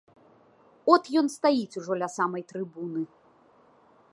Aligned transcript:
От 0.93 1.03
ён 1.21 1.27
стаіць 1.35 1.77
ужо 1.81 1.99
ля 2.01 2.09
самай 2.17 2.43
трыбуны. 2.53 3.01